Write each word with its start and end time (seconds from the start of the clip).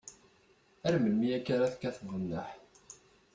Ar 0.85 0.95
melmi 0.99 1.27
akka 1.37 1.51
ara 1.55 1.71
tekkateḍ 1.71 2.09
nneḥ? 2.21 2.49